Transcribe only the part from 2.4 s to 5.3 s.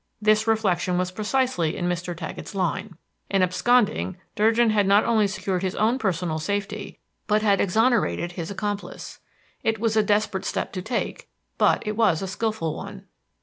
line. In absconding Durgin had not only